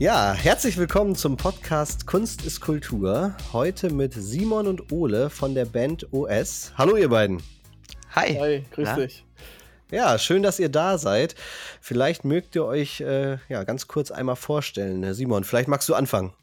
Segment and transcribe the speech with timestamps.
[0.00, 3.36] Ja, herzlich willkommen zum Podcast Kunst ist Kultur.
[3.52, 6.72] Heute mit Simon und Ole von der Band OS.
[6.76, 7.40] Hallo ihr beiden.
[8.10, 8.34] Hi.
[8.34, 8.96] Hi, grüß Na?
[8.96, 9.24] dich.
[9.92, 11.36] Ja, schön, dass ihr da seid.
[11.80, 15.14] Vielleicht mögt ihr euch äh, ja, ganz kurz einmal vorstellen.
[15.14, 16.34] Simon, vielleicht magst du anfangen.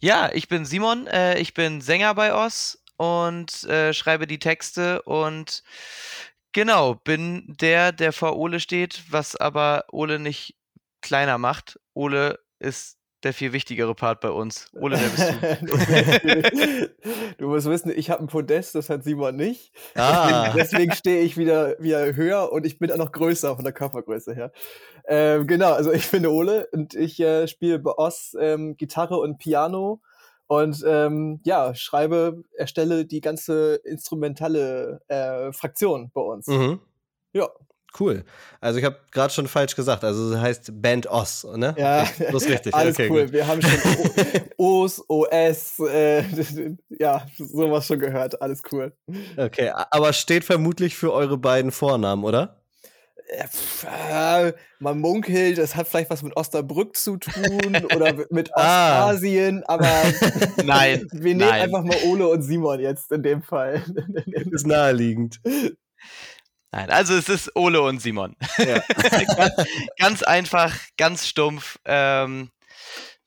[0.00, 5.02] Ja, ich bin Simon, äh, ich bin Sänger bei Oz und äh, schreibe die Texte
[5.02, 5.62] und
[6.50, 10.56] genau, bin der, der vor Ole steht, was aber Ole nicht
[11.00, 11.78] kleiner macht.
[11.94, 14.70] Ole ist der viel wichtigere Part bei uns.
[14.72, 16.90] Ole, wer bist du?
[17.38, 19.72] du musst wissen, ich habe ein Podest, das hat Simon nicht.
[19.94, 20.52] Ah.
[20.56, 24.34] Deswegen stehe ich wieder, wieder höher und ich bin auch noch größer von der Körpergröße
[24.34, 24.52] her.
[25.06, 29.38] Ähm, genau, also ich bin Ole und ich äh, spiele bei Oz ähm, Gitarre und
[29.38, 30.00] Piano
[30.46, 36.46] und ähm, ja, schreibe, erstelle die ganze instrumentale äh, Fraktion bei uns.
[36.46, 36.80] Mhm.
[37.32, 37.48] Ja.
[37.98, 38.24] Cool.
[38.60, 40.04] Also ich habe gerade schon falsch gesagt.
[40.04, 41.74] Also es heißt Band Oz, ne?
[41.76, 42.74] Ja, das ist richtig.
[42.74, 43.24] alles okay, cool.
[43.24, 43.32] gut.
[43.32, 43.70] Wir haben schon
[44.58, 46.22] O's, OS, äh,
[46.90, 48.40] ja, sowas schon gehört.
[48.40, 48.92] Alles cool.
[49.36, 52.56] Okay, aber steht vermutlich für eure beiden Vornamen, oder?
[53.28, 59.06] Äh, äh, man munkelt, das hat vielleicht was mit Osnabrück zu tun oder mit Ah.
[59.08, 59.86] Ostasien, aber
[60.64, 61.62] Nein, wir nehmen nein.
[61.62, 63.82] einfach mal Ole und Simon jetzt in dem Fall.
[64.50, 65.40] Ist naheliegend.
[66.72, 68.36] Nein, also es ist Ole und Simon.
[68.58, 68.80] Ja.
[69.36, 69.54] ganz,
[69.98, 71.78] ganz einfach, ganz stumpf.
[71.84, 72.50] Ähm,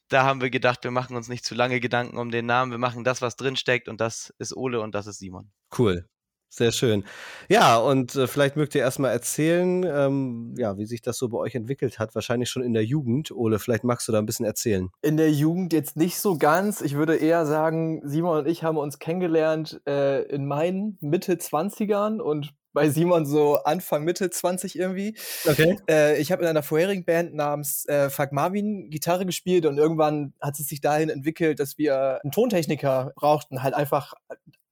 [0.08, 2.72] da haben wir gedacht, wir machen uns nicht zu lange Gedanken um den Namen.
[2.72, 5.52] Wir machen das, was drinsteckt und das ist Ole und das ist Simon.
[5.77, 6.08] Cool.
[6.55, 7.03] Sehr schön.
[7.50, 11.39] Ja, und äh, vielleicht mögt ihr erstmal erzählen, ähm, ja, wie sich das so bei
[11.39, 12.13] euch entwickelt hat.
[12.13, 13.31] Wahrscheinlich schon in der Jugend.
[13.31, 14.89] Ole, vielleicht magst du da ein bisschen erzählen.
[15.02, 16.81] In der Jugend jetzt nicht so ganz.
[16.81, 22.19] Ich würde eher sagen, Simon und ich haben uns kennengelernt äh, in meinen Mitte 20ern
[22.19, 25.16] und bei Simon so Anfang, Mitte 20 irgendwie.
[25.47, 25.77] Okay.
[25.89, 30.34] Äh, ich habe in einer vorherigen Band namens äh, Fuck Marvin Gitarre gespielt und irgendwann
[30.41, 33.63] hat es sich dahin entwickelt, dass wir einen Tontechniker brauchten.
[33.63, 34.13] Halt einfach,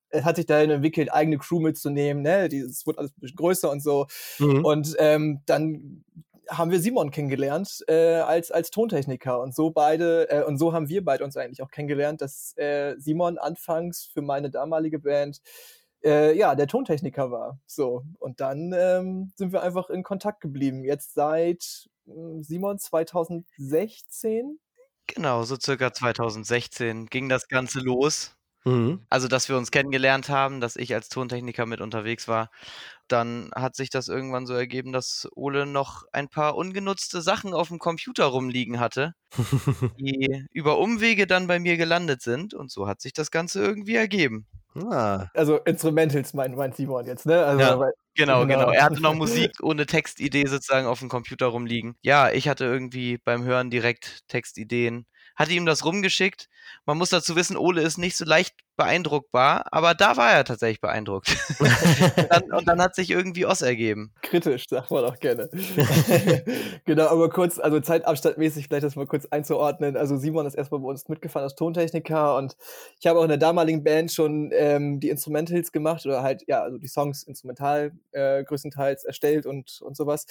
[0.09, 2.23] es hat sich dahin entwickelt, eigene Crew mitzunehmen.
[2.23, 2.47] Ne?
[2.47, 4.07] Es wurde alles ein bisschen größer und so.
[4.39, 4.65] Mhm.
[4.65, 6.03] Und ähm, dann
[6.49, 9.39] haben wir Simon kennengelernt äh, als, als Tontechniker.
[9.39, 12.95] Und so beide, äh, und so haben wir beide uns eigentlich auch kennengelernt, dass äh,
[12.97, 15.41] Simon anfangs für meine damalige Band
[16.03, 17.59] äh, ja, der Tontechniker war.
[17.65, 18.03] So.
[18.19, 20.83] Und dann ähm, sind wir einfach in Kontakt geblieben.
[20.83, 24.59] Jetzt seit mh, Simon 2016.
[25.07, 28.35] Genau, so circa 2016 ging das Ganze los.
[28.63, 29.03] Mhm.
[29.09, 32.51] Also, dass wir uns kennengelernt haben, dass ich als Tontechniker mit unterwegs war.
[33.07, 37.69] Dann hat sich das irgendwann so ergeben, dass Ole noch ein paar ungenutzte Sachen auf
[37.69, 39.13] dem Computer rumliegen hatte,
[39.99, 42.53] die über Umwege dann bei mir gelandet sind.
[42.53, 44.47] Und so hat sich das Ganze irgendwie ergeben.
[44.75, 47.43] Ah, Also Instrumentals meint mein Simon jetzt, ne?
[47.45, 47.79] Also, Ja.
[47.79, 48.65] weil, Genau, Genau.
[48.65, 48.71] genau.
[48.73, 49.13] Er hatte noch
[49.49, 51.95] Musik ohne Textidee sozusagen auf dem Computer rumliegen.
[52.01, 55.05] Ja, ich hatte irgendwie beim Hören direkt Textideen.
[55.35, 56.47] Hatte ihm das rumgeschickt.
[56.85, 60.81] Man muss dazu wissen, Ole ist nicht so leicht beeindruckbar, aber da war er tatsächlich
[60.81, 61.35] beeindruckt.
[62.29, 64.11] dann, und dann hat sich irgendwie Oss ergeben.
[64.21, 65.49] kritisch, sagt man auch gerne.
[66.85, 69.97] genau, aber kurz, also zeitabstandmäßig vielleicht das mal kurz einzuordnen.
[69.97, 72.55] Also Simon ist erstmal bei uns mitgefahren als Tontechniker und
[72.99, 76.61] ich habe auch in der damaligen Band schon ähm, die Instrumentals gemacht oder halt, ja,
[76.61, 80.25] also die Songs instrumental äh, größtenteils erstellt und, und sowas.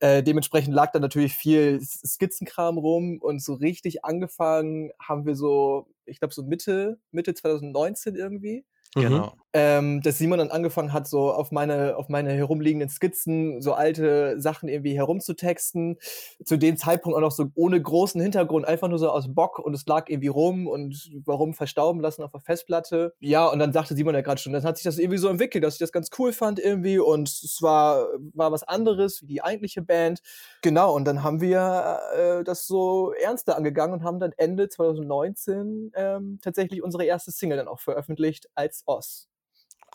[0.00, 5.86] Äh, dementsprechend lag da natürlich viel Skizzenkram rum und so richtig angefangen haben wir so,
[6.06, 8.64] ich glaube so Mitte, Mitte 2019 irgendwie.
[8.94, 9.32] Genau.
[9.54, 14.38] ähm, dass Simon dann angefangen hat, so auf meine, auf meine herumliegenden Skizzen so alte
[14.38, 15.98] Sachen irgendwie herumzutexten.
[16.44, 19.72] Zu dem Zeitpunkt auch noch so ohne großen Hintergrund, einfach nur so aus Bock und
[19.72, 23.14] es lag irgendwie rum und warum verstauben lassen auf der Festplatte.
[23.20, 25.64] Ja, und dann sagte Simon ja gerade schon, dann hat sich das irgendwie so entwickelt,
[25.64, 29.42] dass ich das ganz cool fand irgendwie und es war, war was anderes wie die
[29.42, 30.20] eigentliche Band.
[30.60, 35.92] Genau, und dann haben wir äh, das so ernster angegangen und haben dann Ende 2019
[35.94, 39.28] ähm, tatsächlich unsere erste Single dann auch veröffentlicht als Oz.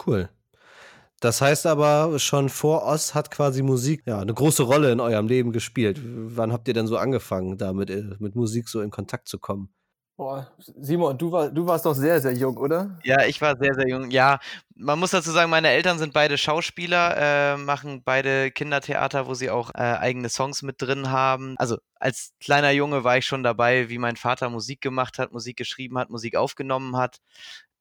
[0.06, 0.30] Cool.
[1.20, 5.28] Das heißt aber, schon vor Oz hat quasi Musik ja eine große Rolle in eurem
[5.28, 6.00] Leben gespielt.
[6.04, 9.74] Wann habt ihr denn so angefangen, damit äh, mit Musik so in Kontakt zu kommen?
[10.18, 12.98] Boah, Simon, du, war, du warst doch sehr, sehr jung, oder?
[13.04, 14.10] Ja, ich war sehr, sehr jung.
[14.10, 14.40] Ja,
[14.76, 19.52] man muss dazu sagen, meine Eltern sind beide Schauspieler, äh, machen beide Kindertheater, wo sie
[19.52, 21.54] auch äh, eigene Songs mit drin haben.
[21.60, 25.56] Also als kleiner Junge war ich schon dabei, wie mein Vater Musik gemacht hat, Musik
[25.56, 27.18] geschrieben hat, Musik aufgenommen hat.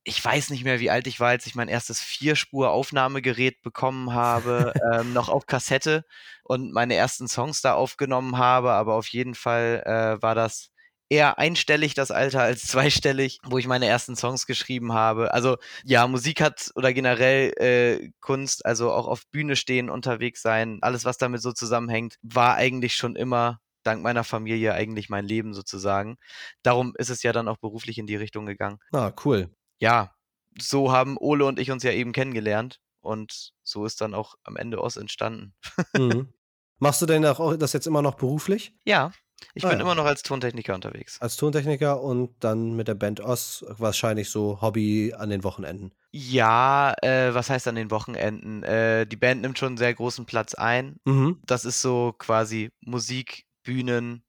[0.08, 4.72] Ich weiß nicht mehr, wie alt ich war, als ich mein erstes Vierspur-Aufnahmegerät bekommen habe,
[4.94, 6.04] ähm, noch auf Kassette
[6.44, 8.72] und meine ersten Songs da aufgenommen habe.
[8.72, 10.70] Aber auf jeden Fall äh, war das
[11.08, 15.34] eher einstellig das Alter als zweistellig, wo ich meine ersten Songs geschrieben habe.
[15.34, 20.78] Also ja, Musik hat oder generell äh, Kunst, also auch auf Bühne stehen, unterwegs sein,
[20.82, 25.54] alles was damit so zusammenhängt, war eigentlich schon immer dank meiner Familie eigentlich mein Leben
[25.54, 26.16] sozusagen.
[26.62, 28.78] Darum ist es ja dann auch beruflich in die Richtung gegangen.
[28.92, 29.50] Ah, cool.
[29.80, 30.14] Ja,
[30.58, 34.56] so haben Ole und ich uns ja eben kennengelernt und so ist dann auch am
[34.56, 35.54] Ende Oz entstanden.
[35.96, 36.32] Mhm.
[36.78, 38.74] Machst du denn auch das jetzt immer noch beruflich?
[38.84, 39.10] Ja,
[39.54, 39.82] ich Ah, bin ja.
[39.84, 41.18] immer noch als Tontechniker unterwegs.
[41.22, 45.94] Als Tontechniker und dann mit der Band Oz wahrscheinlich so Hobby an den Wochenenden.
[46.12, 48.62] Ja, äh, was heißt an den Wochenenden?
[48.62, 50.96] Äh, die Band nimmt schon einen sehr großen Platz ein.
[51.06, 51.40] Mhm.
[51.46, 54.22] Das ist so quasi Musik, Bühnen,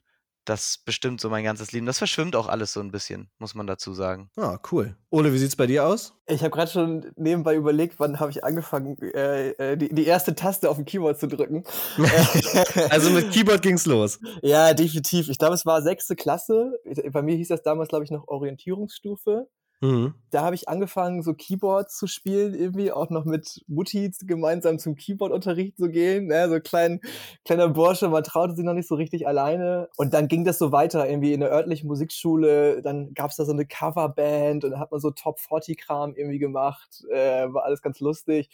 [0.50, 1.86] das bestimmt so mein ganzes Leben.
[1.86, 4.30] Das verschwimmt auch alles so ein bisschen, muss man dazu sagen.
[4.38, 4.96] Ah, cool.
[5.10, 6.14] Ole, wie sieht's bei dir aus?
[6.26, 10.36] Ich habe gerade schon nebenbei überlegt, wann habe ich angefangen, äh, äh, die, die erste
[10.36, 11.64] Taste auf dem Keyboard zu drücken.
[12.90, 14.20] Also mit Keyboard ging's los.
[14.42, 15.30] ja, definitiv.
[15.30, 16.80] Ich glaube, es war sechste Klasse.
[17.12, 19.48] Bei mir hieß das damals, glaube ich, noch Orientierungsstufe.
[19.82, 20.16] Mhm.
[20.32, 24.96] Da habe ich angefangen, so Keyboard zu spielen, irgendwie auch noch mit Mutti gemeinsam zum
[24.96, 26.26] Keyboardunterricht zu gehen.
[26.28, 26.50] Ne?
[26.50, 27.00] So klein,
[27.46, 29.90] kleiner Bursche, man traute sich noch nicht so richtig alleine.
[29.96, 32.82] Und dann ging das so weiter, irgendwie in der örtlichen Musikschule.
[32.82, 37.04] Dann gab es da so eine Coverband und dann hat man so Top-40-Kram irgendwie gemacht.
[37.12, 38.50] Äh, war alles ganz lustig.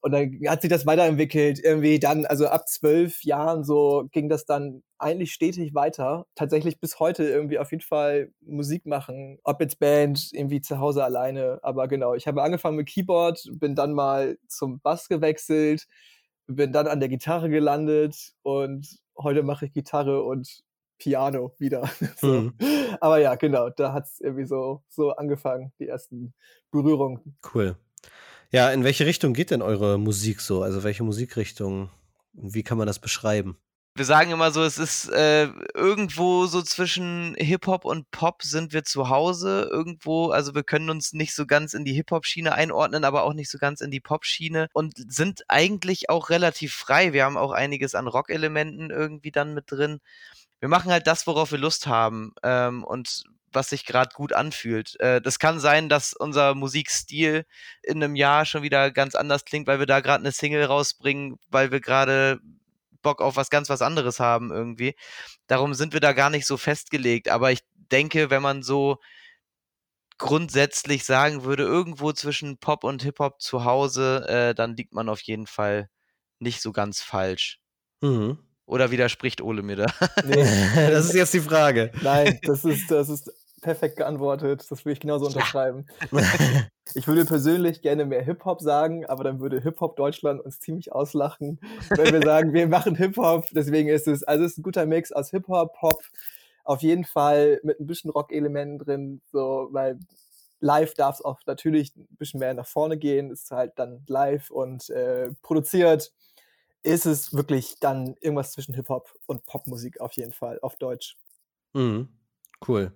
[0.00, 1.58] Und dann hat sich das weiterentwickelt.
[1.62, 6.26] Irgendwie dann, also ab zwölf Jahren so ging das dann eigentlich stetig weiter.
[6.34, 9.38] Tatsächlich bis heute irgendwie auf jeden Fall Musik machen.
[9.42, 11.58] Ob jetzt Band, irgendwie zu Hause alleine.
[11.62, 15.86] Aber genau, ich habe angefangen mit Keyboard, bin dann mal zum Bass gewechselt,
[16.46, 20.62] bin dann an der Gitarre gelandet und heute mache ich Gitarre und
[20.98, 21.90] Piano wieder.
[22.16, 22.26] so.
[22.26, 22.54] Mhm.
[23.00, 26.34] Aber ja, genau, da hat es irgendwie so, so angefangen, die ersten
[26.70, 27.36] Berührungen.
[27.54, 27.76] Cool.
[28.56, 30.62] Ja, in welche Richtung geht denn eure Musik so?
[30.62, 31.90] Also welche Musikrichtung?
[32.32, 33.58] Wie kann man das beschreiben?
[33.94, 38.82] Wir sagen immer so, es ist äh, irgendwo so zwischen Hip-Hop und Pop sind wir
[38.82, 39.68] zu Hause.
[39.70, 43.50] Irgendwo, also wir können uns nicht so ganz in die Hip-Hop-Schiene einordnen, aber auch nicht
[43.50, 47.12] so ganz in die Pop-Schiene und sind eigentlich auch relativ frei.
[47.12, 49.98] Wir haben auch einiges an Rock-Elementen irgendwie dann mit drin.
[50.60, 54.98] Wir machen halt das, worauf wir Lust haben ähm, und was sich gerade gut anfühlt.
[55.00, 57.44] Äh, das kann sein, dass unser Musikstil
[57.82, 61.38] in einem Jahr schon wieder ganz anders klingt, weil wir da gerade eine Single rausbringen,
[61.48, 62.40] weil wir gerade
[63.02, 64.96] Bock auf was ganz was anderes haben irgendwie.
[65.46, 67.28] Darum sind wir da gar nicht so festgelegt.
[67.28, 68.98] Aber ich denke, wenn man so
[70.18, 75.20] grundsätzlich sagen würde, irgendwo zwischen Pop und Hip-Hop zu Hause, äh, dann liegt man auf
[75.22, 75.88] jeden Fall
[76.38, 77.60] nicht so ganz falsch.
[78.00, 78.38] Mhm.
[78.66, 79.86] Oder widerspricht Ole mir da?
[80.26, 80.44] Nee,
[80.90, 81.92] das ist jetzt die Frage.
[82.02, 83.32] Nein, das ist, das ist
[83.62, 84.66] perfekt geantwortet.
[84.68, 85.86] Das würde ich genauso unterschreiben.
[86.94, 91.58] Ich würde persönlich gerne mehr Hip-Hop sagen, aber dann würde Hip-Hop Deutschland uns ziemlich auslachen,
[91.90, 93.46] wenn wir sagen, wir machen Hip-Hop.
[93.50, 96.00] Deswegen ist es, also es ist ein guter Mix aus Hip-Hop, Pop,
[96.62, 99.98] auf jeden Fall mit ein bisschen Rock-Elementen drin, so, weil
[100.60, 104.50] live darf es auch natürlich ein bisschen mehr nach vorne gehen, ist halt dann live
[104.50, 106.12] und äh, produziert
[106.86, 111.16] ist es wirklich dann irgendwas zwischen Hip-Hop und Popmusik auf jeden Fall, auf Deutsch.
[111.74, 112.08] Mhm.
[112.66, 112.92] Cool.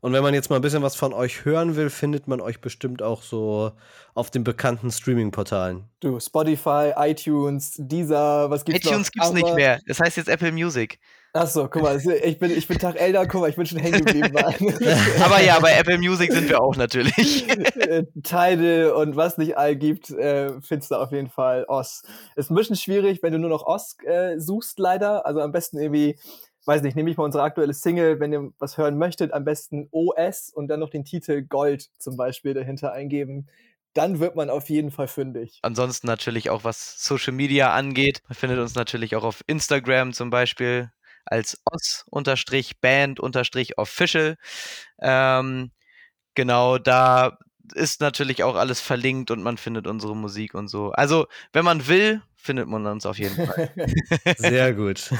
[0.00, 2.60] Und wenn man jetzt mal ein bisschen was von euch hören will, findet man euch
[2.60, 3.72] bestimmt auch so
[4.14, 5.84] auf den bekannten Streaming-Portalen.
[6.00, 9.12] Du, Spotify, iTunes, Deezer, was gibt's iTunes noch?
[9.12, 9.80] gibt's nicht Aber- mehr.
[9.86, 10.98] Das heißt jetzt Apple Music.
[11.34, 14.04] Achso, guck mal, ich bin, ich bin Tag älter, guck mal, ich bin schon hängen
[14.04, 14.36] geblieben.
[15.24, 17.48] Aber ja, bei Apple Music sind wir auch natürlich.
[17.48, 22.02] Äh, Tidal und was nicht all gibt, äh, findest du auf jeden Fall Oz.
[22.36, 25.24] Ist ein bisschen schwierig, wenn du nur noch Oz äh, suchst, leider.
[25.24, 26.18] Also am besten irgendwie,
[26.66, 29.88] weiß nicht, nehme ich mal unsere aktuelle Single, wenn ihr was hören möchtet, am besten
[29.90, 33.48] OS und dann noch den Titel Gold zum Beispiel dahinter eingeben.
[33.94, 35.60] Dann wird man auf jeden Fall fündig.
[35.62, 38.22] Ansonsten natürlich auch was Social Media angeht.
[38.28, 40.90] Man findet uns natürlich auch auf Instagram zum Beispiel
[41.24, 44.36] als os-band-official.
[45.00, 45.70] Ähm,
[46.34, 47.38] genau, da
[47.74, 50.90] ist natürlich auch alles verlinkt und man findet unsere Musik und so.
[50.92, 53.70] Also, wenn man will, findet man uns auf jeden Fall.
[54.36, 55.10] Sehr gut.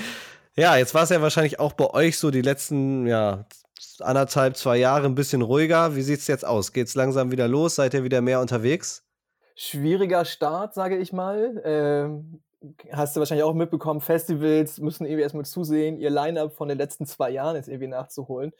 [0.56, 3.46] ja, jetzt war es ja wahrscheinlich auch bei euch so die letzten, ja,
[4.00, 5.96] anderthalb, zwei Jahre ein bisschen ruhiger.
[5.96, 6.72] Wie sieht's jetzt aus?
[6.72, 7.74] Geht's langsam wieder los?
[7.74, 9.04] Seid ihr wieder mehr unterwegs?
[9.56, 11.60] Schwieriger Start, sage ich mal.
[11.64, 12.40] Ähm,
[12.92, 17.06] hast du wahrscheinlich auch mitbekommen, Festivals müssen irgendwie erstmal zusehen, ihr Line-Up von den letzten
[17.06, 18.52] zwei Jahren jetzt irgendwie nachzuholen.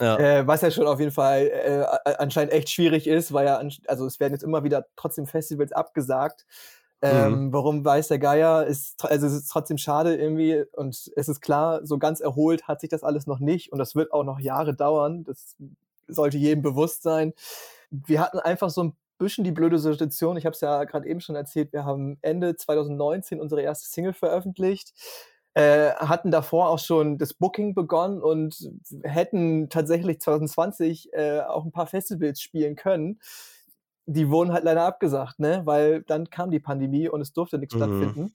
[0.00, 0.18] Ja.
[0.18, 4.06] Äh, was ja schon auf jeden Fall äh, anscheinend echt schwierig ist, weil ja, also
[4.06, 6.46] es werden jetzt immer wieder trotzdem Festivals abgesagt.
[7.02, 8.64] Ähm, Warum weiß der Geier?
[8.64, 12.80] Ist, also es ist trotzdem schade irgendwie und es ist klar, so ganz erholt hat
[12.80, 15.22] sich das alles noch nicht und das wird auch noch Jahre dauern.
[15.24, 15.56] Das
[16.08, 17.34] sollte jedem bewusst sein.
[17.90, 20.36] Wir hatten einfach so ein bisschen die blöde Situation.
[20.36, 21.72] Ich habe es ja gerade eben schon erzählt.
[21.72, 24.92] Wir haben Ende 2019 unsere erste Single veröffentlicht
[25.54, 28.70] äh, hatten davor auch schon das Booking begonnen und
[29.04, 33.20] hätten tatsächlich 2020 äh, auch ein paar Festivals spielen können.
[34.06, 35.62] Die wurden halt leider abgesagt, ne?
[35.64, 37.78] weil dann kam die Pandemie und es durfte nichts Mhm.
[37.78, 38.34] stattfinden.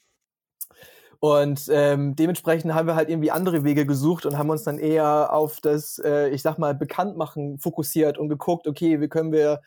[1.19, 5.33] Und ähm, dementsprechend haben wir halt irgendwie andere Wege gesucht und haben uns dann eher
[5.33, 9.59] auf das, äh, ich sag mal, Bekanntmachen fokussiert und geguckt, okay, wie können wir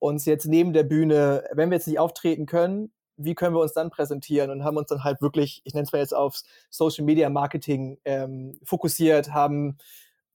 [0.00, 3.74] uns jetzt neben der Bühne, wenn wir jetzt nicht auftreten können, wie können wir uns
[3.74, 7.04] dann präsentieren und haben uns dann halt wirklich, ich nenne es mal jetzt aufs Social
[7.04, 9.76] Media Marketing ähm, fokussiert, haben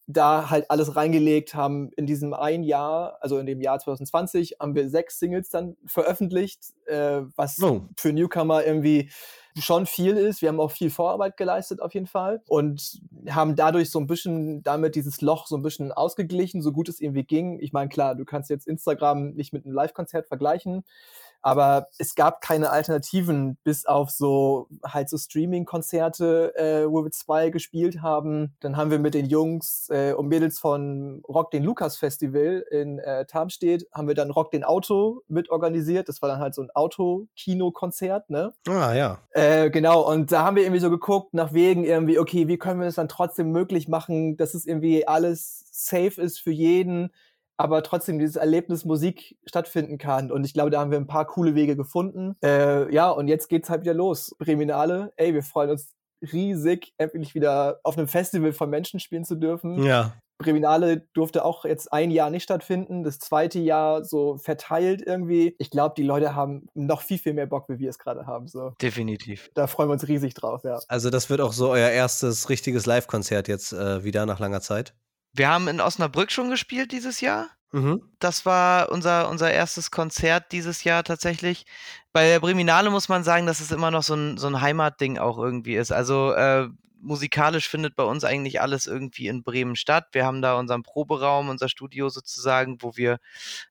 [0.07, 4.75] da halt alles reingelegt, haben in diesem ein Jahr, also in dem Jahr 2020, haben
[4.75, 7.87] wir sechs Singles dann veröffentlicht, äh, was oh.
[7.97, 9.09] für Newcomer irgendwie
[9.57, 10.41] schon viel ist.
[10.41, 14.63] Wir haben auch viel Vorarbeit geleistet auf jeden Fall und haben dadurch so ein bisschen
[14.63, 17.59] damit dieses Loch so ein bisschen ausgeglichen, so gut es irgendwie ging.
[17.59, 20.83] Ich meine, klar, du kannst jetzt Instagram nicht mit einem Live-Konzert vergleichen,
[21.45, 27.51] aber es gab keine Alternativen, bis auf so halt so Streaming-Konzerte, äh, wo wir zwei
[27.51, 28.55] gespielt haben.
[28.61, 32.97] Dann haben wir mit den Jungs äh, und Mädels von Rock den Lukas Festival in
[32.97, 36.09] äh, Tarmstedt, haben wir dann Rock den Auto mit organisiert.
[36.09, 38.51] Das war dann halt so ein Auto-Kino-Konzert, ne?
[38.67, 39.19] Ah, ja.
[39.29, 42.79] Äh, genau, und da haben wir irgendwie so geguckt, nach Wegen irgendwie, okay, wie können
[42.79, 47.11] wir es dann trotzdem möglich machen, dass es irgendwie alles safe ist für jeden
[47.57, 50.31] aber trotzdem dieses Erlebnis Musik stattfinden kann.
[50.31, 52.35] Und ich glaube, da haben wir ein paar coole Wege gefunden.
[52.43, 54.35] Äh, ja, und jetzt geht's halt wieder los.
[54.39, 59.35] Breminale, ey, wir freuen uns riesig, endlich wieder auf einem Festival von Menschen spielen zu
[59.35, 59.83] dürfen.
[59.83, 60.13] Ja.
[60.37, 65.55] Breminale durfte auch jetzt ein Jahr nicht stattfinden, das zweite Jahr so verteilt irgendwie.
[65.59, 68.47] Ich glaube, die Leute haben noch viel, viel mehr Bock, wie wir es gerade haben.
[68.47, 68.73] So.
[68.81, 69.49] Definitiv.
[69.53, 70.79] Da freuen wir uns riesig drauf, ja.
[70.89, 74.93] Also, das wird auch so euer erstes richtiges Live-Konzert jetzt äh, wieder nach langer Zeit?
[75.35, 77.49] Wir haben in Osnabrück schon gespielt dieses Jahr.
[77.71, 78.01] Mhm.
[78.19, 81.65] Das war unser, unser erstes Konzert dieses Jahr tatsächlich.
[82.13, 85.17] Bei der Breminale muss man sagen, dass es immer noch so ein, so ein Heimatding
[85.17, 85.91] auch irgendwie ist.
[85.91, 86.69] Also äh,
[87.01, 90.07] musikalisch findet bei uns eigentlich alles irgendwie in Bremen statt.
[90.13, 93.19] Wir haben da unseren Proberaum, unser Studio sozusagen, wo wir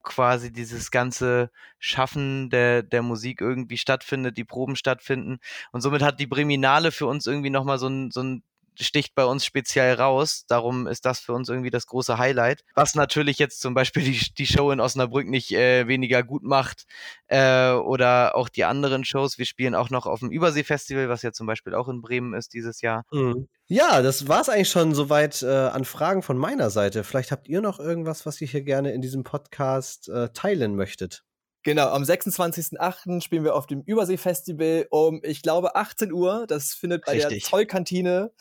[0.02, 5.38] quasi dieses ganze Schaffen der, der Musik irgendwie stattfindet, die Proben stattfinden.
[5.73, 8.42] Und somit hat die Breminale für uns irgendwie nochmal so ein, so ein
[8.80, 10.44] sticht bei uns speziell raus.
[10.48, 12.62] Darum ist das für uns irgendwie das große Highlight.
[12.74, 16.84] Was natürlich jetzt zum Beispiel die, die Show in Osnabrück nicht äh, weniger gut macht
[17.28, 19.38] äh, oder auch die anderen Shows.
[19.38, 22.54] Wir spielen auch noch auf dem Überseefestival, was ja zum Beispiel auch in Bremen ist
[22.54, 23.04] dieses Jahr.
[23.12, 23.48] Mhm.
[23.66, 27.02] Ja, das war es eigentlich schon soweit äh, an Fragen von meiner Seite.
[27.02, 31.24] Vielleicht habt ihr noch irgendwas, was ihr hier gerne in diesem Podcast äh, teilen möchtet.
[31.64, 33.22] Genau, am 26.08.
[33.22, 36.46] spielen wir auf dem Überseefestival um, ich glaube, 18 Uhr.
[36.46, 37.42] Das findet bei Richtig.
[37.42, 38.32] der Zollkantine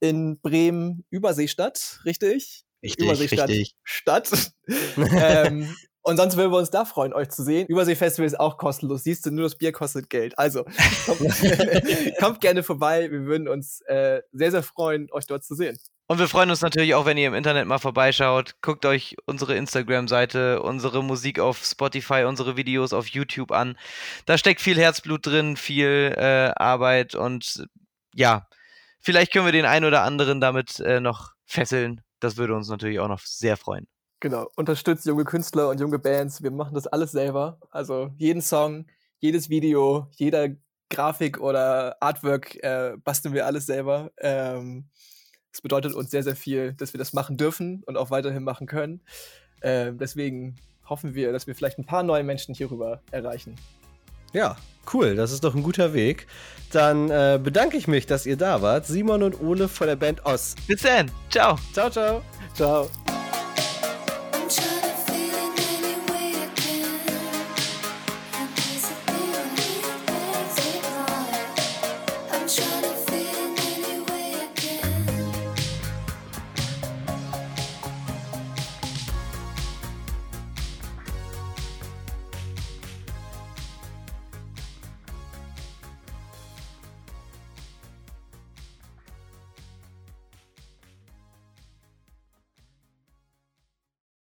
[0.00, 2.64] in Bremen Übersee statt, richtig?
[2.82, 3.76] Richtig, Überseestadt richtig.
[3.84, 4.52] Stadt.
[4.96, 7.66] ähm, und sonst würden wir uns da freuen, euch zu sehen.
[7.66, 9.04] Überseefestival ist auch kostenlos.
[9.04, 10.38] Siehst du, nur das Bier kostet Geld.
[10.38, 10.64] Also,
[11.04, 11.20] kommt,
[12.18, 13.10] kommt gerne vorbei.
[13.10, 15.78] Wir würden uns äh, sehr, sehr freuen, euch dort zu sehen.
[16.06, 18.56] Und wir freuen uns natürlich auch, wenn ihr im Internet mal vorbeischaut.
[18.62, 23.76] Guckt euch unsere Instagram-Seite, unsere Musik auf Spotify, unsere Videos auf YouTube an.
[24.24, 27.68] Da steckt viel Herzblut drin, viel äh, Arbeit und
[28.14, 28.48] ja,
[29.00, 32.02] vielleicht können wir den einen oder anderen damit äh, noch fesseln.
[32.20, 33.88] Das würde uns natürlich auch noch sehr freuen.
[34.20, 36.42] Genau, unterstützt junge Künstler und junge Bands.
[36.42, 37.58] Wir machen das alles selber.
[37.70, 38.86] Also jeden Song,
[39.18, 40.48] jedes Video, jeder
[40.90, 44.10] Grafik oder Artwork äh, basteln wir alles selber.
[44.18, 44.90] Ähm,
[45.52, 48.66] das bedeutet uns sehr, sehr viel, dass wir das machen dürfen und auch weiterhin machen
[48.66, 49.00] können.
[49.60, 53.56] Äh, deswegen hoffen wir, dass wir vielleicht ein paar neue Menschen hierüber erreichen.
[54.32, 54.56] Ja,
[54.92, 56.26] cool, das ist doch ein guter Weg.
[56.72, 58.86] Dann äh, bedanke ich mich, dass ihr da wart.
[58.86, 60.54] Simon und Ole von der Band Oz.
[60.68, 61.10] Bis dann.
[61.28, 61.58] Ciao.
[61.72, 62.22] Ciao, ciao.
[62.54, 62.88] Ciao.